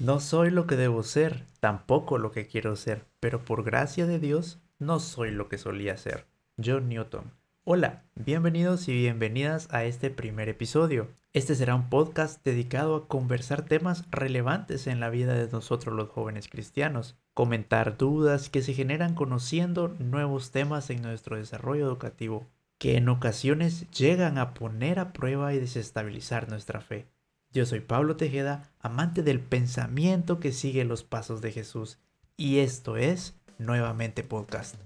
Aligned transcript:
No 0.00 0.18
soy 0.18 0.50
lo 0.50 0.66
que 0.66 0.76
debo 0.76 1.02
ser, 1.02 1.44
tampoco 1.60 2.16
lo 2.16 2.32
que 2.32 2.46
quiero 2.46 2.74
ser, 2.74 3.04
pero 3.20 3.44
por 3.44 3.62
gracia 3.62 4.06
de 4.06 4.18
Dios 4.18 4.58
no 4.78 4.98
soy 4.98 5.30
lo 5.30 5.50
que 5.50 5.58
solía 5.58 5.94
ser. 5.98 6.24
John 6.56 6.88
Newton. 6.88 7.34
Hola, 7.64 8.04
bienvenidos 8.14 8.88
y 8.88 8.94
bienvenidas 8.94 9.68
a 9.70 9.84
este 9.84 10.08
primer 10.08 10.48
episodio. 10.48 11.08
Este 11.34 11.54
será 11.54 11.74
un 11.74 11.90
podcast 11.90 12.42
dedicado 12.42 12.96
a 12.96 13.08
conversar 13.08 13.66
temas 13.66 14.06
relevantes 14.10 14.86
en 14.86 15.00
la 15.00 15.10
vida 15.10 15.34
de 15.34 15.52
nosotros 15.52 15.94
los 15.94 16.08
jóvenes 16.08 16.48
cristianos, 16.48 17.18
comentar 17.34 17.98
dudas 17.98 18.48
que 18.48 18.62
se 18.62 18.72
generan 18.72 19.14
conociendo 19.14 19.94
nuevos 19.98 20.50
temas 20.50 20.88
en 20.88 21.02
nuestro 21.02 21.36
desarrollo 21.36 21.84
educativo, 21.84 22.46
que 22.78 22.96
en 22.96 23.10
ocasiones 23.10 23.86
llegan 23.90 24.38
a 24.38 24.54
poner 24.54 24.98
a 24.98 25.12
prueba 25.12 25.52
y 25.52 25.58
desestabilizar 25.58 26.48
nuestra 26.48 26.80
fe. 26.80 27.06
Yo 27.52 27.66
soy 27.66 27.80
Pablo 27.80 28.16
Tejeda, 28.16 28.70
amante 28.78 29.24
del 29.24 29.40
pensamiento 29.40 30.38
que 30.38 30.52
sigue 30.52 30.84
los 30.84 31.02
pasos 31.02 31.40
de 31.40 31.50
Jesús, 31.50 31.98
y 32.36 32.58
esto 32.58 32.96
es 32.96 33.34
Nuevamente 33.58 34.22
Podcast. 34.22 34.76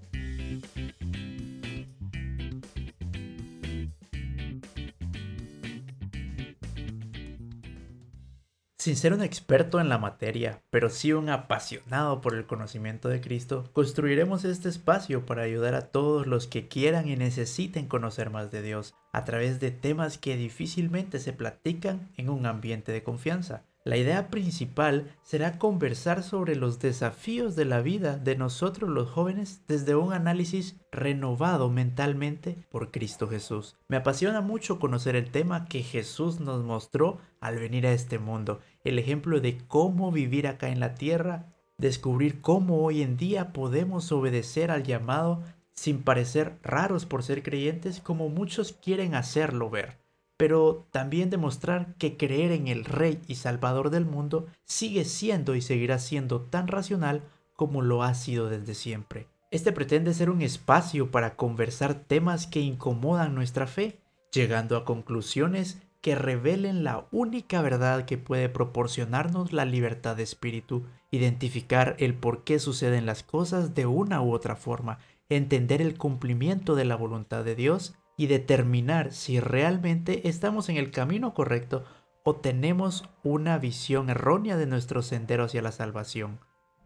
Sin 8.85 8.97
ser 8.97 9.13
un 9.13 9.23
experto 9.23 9.79
en 9.79 9.89
la 9.89 9.97
materia, 9.97 10.61
pero 10.69 10.91
sí 10.91 11.11
un 11.11 11.29
apasionado 11.29 12.21
por 12.21 12.35
el 12.35 12.45
conocimiento 12.45 13.09
de 13.09 13.19
Cristo, 13.19 13.67
construiremos 13.73 14.45
este 14.45 14.69
espacio 14.69 15.25
para 15.25 15.41
ayudar 15.41 15.73
a 15.73 15.87
todos 15.89 16.27
los 16.27 16.45
que 16.45 16.67
quieran 16.67 17.07
y 17.07 17.15
necesiten 17.15 17.87
conocer 17.87 18.29
más 18.29 18.51
de 18.51 18.61
Dios, 18.61 18.93
a 19.11 19.25
través 19.25 19.59
de 19.59 19.71
temas 19.71 20.19
que 20.19 20.37
difícilmente 20.37 21.17
se 21.17 21.33
platican 21.33 22.11
en 22.15 22.29
un 22.29 22.45
ambiente 22.45 22.91
de 22.91 23.01
confianza. 23.01 23.63
La 23.87 23.97
idea 23.97 24.31
principal 24.31 25.15
será 25.21 25.59
conversar 25.59 26.23
sobre 26.23 26.55
los 26.55 26.79
desafíos 26.79 27.55
de 27.55 27.65
la 27.65 27.81
vida 27.81 28.17
de 28.17 28.35
nosotros 28.35 28.89
los 28.89 29.11
jóvenes 29.11 29.61
desde 29.67 29.93
un 29.93 30.11
análisis 30.11 30.75
renovado 30.91 31.69
mentalmente 31.69 32.57
por 32.71 32.89
Cristo 32.89 33.27
Jesús. 33.27 33.77
Me 33.87 33.97
apasiona 33.97 34.41
mucho 34.41 34.79
conocer 34.79 35.15
el 35.15 35.29
tema 35.29 35.65
que 35.65 35.83
Jesús 35.83 36.39
nos 36.39 36.63
mostró 36.63 37.19
al 37.39 37.59
venir 37.59 37.85
a 37.85 37.91
este 37.91 38.17
mundo, 38.17 38.59
el 38.83 38.97
ejemplo 38.97 39.39
de 39.39 39.59
cómo 39.67 40.11
vivir 40.11 40.47
acá 40.47 40.69
en 40.69 40.79
la 40.79 40.95
tierra, 40.95 41.53
descubrir 41.77 42.41
cómo 42.41 42.83
hoy 42.83 43.03
en 43.03 43.17
día 43.17 43.53
podemos 43.53 44.11
obedecer 44.11 44.71
al 44.71 44.81
llamado 44.81 45.43
sin 45.75 46.01
parecer 46.01 46.57
raros 46.63 47.05
por 47.05 47.21
ser 47.21 47.43
creyentes 47.43 47.99
como 47.99 48.29
muchos 48.29 48.73
quieren 48.73 49.13
hacerlo 49.13 49.69
ver 49.69 50.04
pero 50.37 50.87
también 50.91 51.29
demostrar 51.29 51.95
que 51.95 52.17
creer 52.17 52.51
en 52.51 52.67
el 52.67 52.85
Rey 52.85 53.21
y 53.27 53.35
Salvador 53.35 53.89
del 53.89 54.05
mundo 54.05 54.47
sigue 54.65 55.05
siendo 55.05 55.55
y 55.55 55.61
seguirá 55.61 55.99
siendo 55.99 56.41
tan 56.41 56.67
racional 56.67 57.23
como 57.55 57.81
lo 57.81 58.03
ha 58.03 58.13
sido 58.13 58.49
desde 58.49 58.73
siempre. 58.73 59.27
Este 59.51 59.71
pretende 59.71 60.13
ser 60.13 60.29
un 60.29 60.41
espacio 60.41 61.11
para 61.11 61.35
conversar 61.35 61.93
temas 61.95 62.47
que 62.47 62.59
incomodan 62.59 63.35
nuestra 63.35 63.67
fe, 63.67 63.99
llegando 64.33 64.75
a 64.75 64.83
conclusiones 64.83 65.81
que 66.01 66.15
revelen 66.15 66.83
la 66.83 67.07
única 67.11 67.61
verdad 67.61 68.05
que 68.05 68.17
puede 68.17 68.49
proporcionarnos 68.49 69.53
la 69.53 69.65
libertad 69.65 70.15
de 70.17 70.23
espíritu, 70.23 70.83
identificar 71.09 71.95
el 71.99 72.13
por 72.13 72.43
qué 72.43 72.59
suceden 72.59 73.05
las 73.05 73.23
cosas 73.23 73.73
de 73.73 73.85
una 73.85 74.21
u 74.21 74.33
otra 74.33 74.55
forma, 74.55 74.99
entender 75.29 75.81
el 75.81 75.97
cumplimiento 75.97 76.75
de 76.75 76.85
la 76.85 76.95
voluntad 76.95 77.43
de 77.43 77.55
Dios 77.55 77.95
y 78.17 78.27
determinar 78.27 79.11
si 79.11 79.39
realmente 79.39 80.27
estamos 80.27 80.69
en 80.69 80.77
el 80.77 80.91
camino 80.91 81.33
correcto 81.33 81.83
o 82.23 82.35
tenemos 82.35 83.07
una 83.23 83.57
visión 83.59 84.09
errónea 84.09 84.57
de 84.57 84.65
nuestro 84.65 85.01
sendero 85.01 85.43
hacia 85.43 85.61
la 85.61 85.71
salvación. 85.71 86.39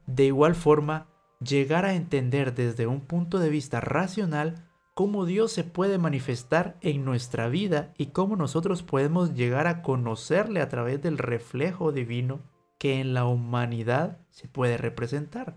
De 0.06 0.26
igual 0.26 0.56
forma, 0.56 1.08
llegar 1.40 1.86
a 1.86 1.94
entender 1.94 2.54
desde 2.54 2.88
un 2.88 3.02
punto 3.02 3.40
de 3.40 3.50
vista 3.50 3.80
racional 3.80 4.70
cómo 4.96 5.26
Dios 5.26 5.54
se 5.54 5.64
puede 5.64 5.98
manifestar 5.98 6.76
en 6.82 7.06
nuestra 7.06 7.48
vida 7.48 7.94
y 7.98 8.08
cómo 8.08 8.36
nosotros 8.36 8.84
podemos 8.84 9.34
llegar 9.34 9.66
a 9.68 9.82
conocerle 9.82 10.62
a 10.62 10.68
través 10.68 11.02
del 11.02 11.18
reflejo 11.18 11.94
divino 11.94 12.42
que 12.78 13.00
en 13.00 13.14
la 13.14 13.26
humanidad 13.26 14.18
se 14.32 14.48
puede 14.48 14.78
representar. 14.78 15.56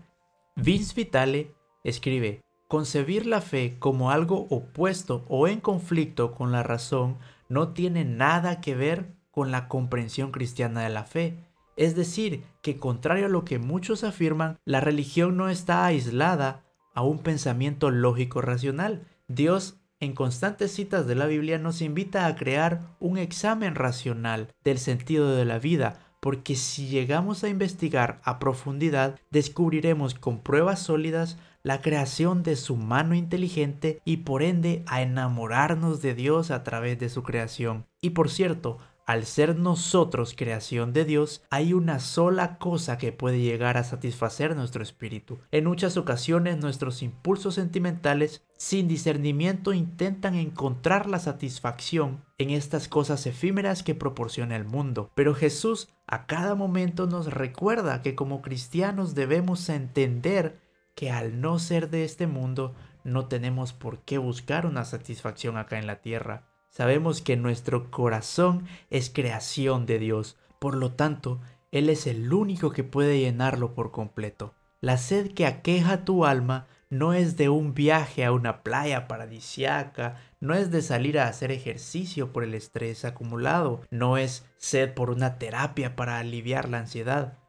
Vince 0.55 0.93
Vitale 0.95 1.55
escribe, 1.83 2.42
Concebir 2.67 3.25
la 3.25 3.41
fe 3.41 3.77
como 3.79 4.11
algo 4.11 4.47
opuesto 4.49 5.25
o 5.27 5.47
en 5.47 5.59
conflicto 5.59 6.33
con 6.33 6.51
la 6.51 6.63
razón 6.63 7.17
no 7.49 7.69
tiene 7.69 8.05
nada 8.05 8.61
que 8.61 8.75
ver 8.75 9.13
con 9.31 9.51
la 9.51 9.67
comprensión 9.67 10.31
cristiana 10.31 10.81
de 10.81 10.89
la 10.89 11.03
fe. 11.03 11.37
Es 11.75 11.95
decir, 11.95 12.43
que 12.61 12.77
contrario 12.77 13.25
a 13.25 13.29
lo 13.29 13.45
que 13.45 13.59
muchos 13.59 14.03
afirman, 14.03 14.57
la 14.65 14.79
religión 14.79 15.37
no 15.37 15.49
está 15.49 15.85
aislada 15.85 16.63
a 16.93 17.01
un 17.01 17.19
pensamiento 17.19 17.89
lógico 17.91 18.41
racional. 18.41 19.07
Dios 19.27 19.79
en 19.99 20.13
constantes 20.13 20.71
citas 20.71 21.07
de 21.07 21.15
la 21.15 21.25
Biblia 21.25 21.57
nos 21.57 21.81
invita 21.81 22.25
a 22.25 22.35
crear 22.35 22.95
un 22.99 23.17
examen 23.17 23.75
racional 23.75 24.49
del 24.63 24.77
sentido 24.77 25.35
de 25.35 25.45
la 25.45 25.59
vida, 25.59 25.99
porque 26.19 26.55
si 26.55 26.87
llegamos 26.87 27.43
a 27.43 27.49
investigar 27.49 28.21
a 28.23 28.37
profundidad, 28.37 29.19
descubriremos 29.31 30.13
con 30.13 30.39
pruebas 30.41 30.79
sólidas 30.79 31.37
la 31.63 31.81
creación 31.81 32.43
de 32.43 32.57
su 32.57 32.75
mano 32.75 33.15
inteligente 33.15 34.01
y 34.03 34.17
por 34.17 34.43
ende 34.43 34.83
a 34.85 35.01
enamorarnos 35.01 36.01
de 36.01 36.13
Dios 36.13 36.51
a 36.51 36.63
través 36.63 36.99
de 36.99 37.09
su 37.09 37.23
creación. 37.23 37.85
Y 38.01 38.11
por 38.11 38.29
cierto, 38.29 38.79
al 39.05 39.25
ser 39.25 39.57
nosotros 39.57 40.33
creación 40.37 40.93
de 40.93 41.03
Dios, 41.03 41.43
hay 41.49 41.73
una 41.73 41.99
sola 41.99 42.57
cosa 42.57 42.97
que 42.97 43.11
puede 43.11 43.41
llegar 43.41 43.75
a 43.77 43.83
satisfacer 43.83 44.55
nuestro 44.55 44.81
espíritu. 44.81 45.39
En 45.51 45.65
muchas 45.65 45.97
ocasiones 45.97 46.57
nuestros 46.57 47.01
impulsos 47.01 47.55
sentimentales 47.55 48.43
sin 48.57 48.87
discernimiento 48.87 49.73
intentan 49.73 50.35
encontrar 50.35 51.09
la 51.09 51.19
satisfacción 51.19 52.23
en 52.37 52.49
estas 52.49 52.87
cosas 52.87 53.25
efímeras 53.25 53.83
que 53.83 53.93
proporciona 53.93 54.55
el 54.55 54.63
mundo. 54.63 55.11
Pero 55.15 55.33
Jesús 55.33 55.89
a 56.07 56.25
cada 56.25 56.55
momento 56.55 57.05
nos 57.05 57.27
recuerda 57.33 58.01
que 58.01 58.15
como 58.15 58.41
cristianos 58.41 59.15
debemos 59.15 59.67
entender 59.67 60.62
que 60.95 61.11
al 61.11 61.41
no 61.41 61.59
ser 61.59 61.89
de 61.89 62.03
este 62.03 62.27
mundo 62.27 62.73
no 63.03 63.27
tenemos 63.27 63.73
por 63.73 63.99
qué 63.99 64.17
buscar 64.17 64.65
una 64.65 64.85
satisfacción 64.85 65.57
acá 65.57 65.77
en 65.77 65.87
la 65.87 66.01
tierra. 66.01 66.43
Sabemos 66.69 67.21
que 67.21 67.37
nuestro 67.37 67.91
corazón 67.91 68.65
es 68.89 69.09
creación 69.09 69.85
de 69.85 69.99
Dios, 69.99 70.37
por 70.59 70.75
lo 70.75 70.93
tanto, 70.93 71.39
Él 71.71 71.89
es 71.89 72.07
el 72.07 72.33
único 72.33 72.71
que 72.71 72.83
puede 72.83 73.19
llenarlo 73.19 73.73
por 73.73 73.91
completo. 73.91 74.53
La 74.79 74.97
sed 74.97 75.33
que 75.33 75.45
aqueja 75.45 76.05
tu 76.05 76.25
alma 76.25 76.67
no 76.89 77.13
es 77.13 77.37
de 77.37 77.49
un 77.49 77.73
viaje 77.73 78.23
a 78.23 78.31
una 78.31 78.63
playa 78.63 79.07
paradisiaca, 79.07 80.15
no 80.39 80.53
es 80.53 80.71
de 80.71 80.81
salir 80.81 81.19
a 81.19 81.27
hacer 81.27 81.51
ejercicio 81.51 82.31
por 82.31 82.43
el 82.43 82.53
estrés 82.53 83.03
acumulado, 83.03 83.81
no 83.89 84.17
es 84.17 84.45
sed 84.57 84.93
por 84.93 85.09
una 85.09 85.39
terapia 85.39 85.95
para 85.95 86.19
aliviar 86.19 86.69
la 86.69 86.79
ansiedad. 86.79 87.39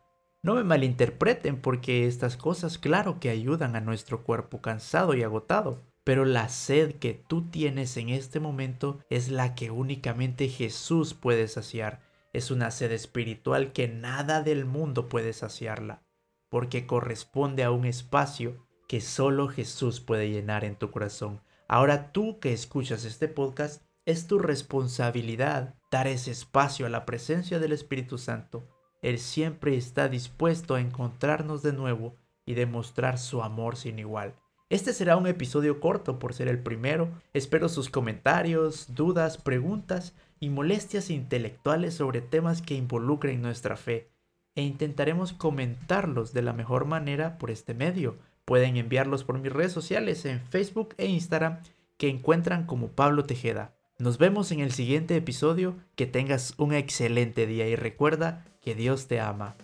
No 0.44 0.56
me 0.56 0.62
malinterpreten 0.62 1.58
porque 1.58 2.06
estas 2.06 2.36
cosas 2.36 2.76
claro 2.76 3.18
que 3.18 3.30
ayudan 3.30 3.76
a 3.76 3.80
nuestro 3.80 4.24
cuerpo 4.24 4.60
cansado 4.60 5.14
y 5.14 5.22
agotado, 5.22 5.80
pero 6.04 6.26
la 6.26 6.50
sed 6.50 6.96
que 6.96 7.14
tú 7.14 7.48
tienes 7.48 7.96
en 7.96 8.10
este 8.10 8.40
momento 8.40 8.98
es 9.08 9.30
la 9.30 9.54
que 9.54 9.70
únicamente 9.70 10.48
Jesús 10.48 11.14
puede 11.14 11.48
saciar. 11.48 12.02
Es 12.34 12.50
una 12.50 12.70
sed 12.70 12.92
espiritual 12.92 13.72
que 13.72 13.88
nada 13.88 14.42
del 14.42 14.66
mundo 14.66 15.08
puede 15.08 15.32
saciarla, 15.32 16.02
porque 16.50 16.86
corresponde 16.86 17.64
a 17.64 17.70
un 17.70 17.86
espacio 17.86 18.66
que 18.86 19.00
solo 19.00 19.48
Jesús 19.48 20.00
puede 20.00 20.28
llenar 20.28 20.62
en 20.66 20.76
tu 20.76 20.90
corazón. 20.90 21.40
Ahora 21.68 22.12
tú 22.12 22.38
que 22.38 22.52
escuchas 22.52 23.06
este 23.06 23.28
podcast, 23.28 23.82
es 24.04 24.26
tu 24.26 24.38
responsabilidad 24.38 25.76
dar 25.90 26.06
ese 26.06 26.32
espacio 26.32 26.84
a 26.84 26.90
la 26.90 27.06
presencia 27.06 27.58
del 27.58 27.72
Espíritu 27.72 28.18
Santo 28.18 28.73
él 29.04 29.18
siempre 29.18 29.76
está 29.76 30.08
dispuesto 30.08 30.74
a 30.74 30.80
encontrarnos 30.80 31.62
de 31.62 31.74
nuevo 31.74 32.16
y 32.46 32.54
demostrar 32.54 33.18
su 33.18 33.42
amor 33.42 33.76
sin 33.76 33.98
igual. 33.98 34.34
Este 34.70 34.94
será 34.94 35.18
un 35.18 35.26
episodio 35.26 35.78
corto 35.78 36.18
por 36.18 36.32
ser 36.32 36.48
el 36.48 36.58
primero. 36.58 37.10
Espero 37.34 37.68
sus 37.68 37.90
comentarios, 37.90 38.94
dudas, 38.94 39.36
preguntas 39.36 40.14
y 40.40 40.48
molestias 40.48 41.10
intelectuales 41.10 41.92
sobre 41.92 42.22
temas 42.22 42.62
que 42.62 42.76
involucren 42.76 43.42
nuestra 43.42 43.76
fe 43.76 44.08
e 44.54 44.62
intentaremos 44.62 45.34
comentarlos 45.34 46.32
de 46.32 46.40
la 46.40 46.54
mejor 46.54 46.86
manera 46.86 47.36
por 47.36 47.50
este 47.50 47.74
medio. 47.74 48.16
Pueden 48.46 48.78
enviarlos 48.78 49.22
por 49.22 49.38
mis 49.38 49.52
redes 49.52 49.72
sociales 49.72 50.24
en 50.24 50.40
Facebook 50.40 50.94
e 50.96 51.06
Instagram 51.06 51.58
que 51.98 52.08
encuentran 52.08 52.64
como 52.64 52.88
Pablo 52.88 53.24
Tejeda. 53.24 53.74
Nos 53.98 54.16
vemos 54.16 54.50
en 54.50 54.60
el 54.60 54.72
siguiente 54.72 55.14
episodio, 55.14 55.76
que 55.94 56.06
tengas 56.06 56.54
un 56.56 56.72
excelente 56.72 57.46
día 57.46 57.68
y 57.68 57.76
recuerda 57.76 58.46
que 58.64 58.74
Dios 58.74 59.06
te 59.06 59.20
ama. 59.20 59.54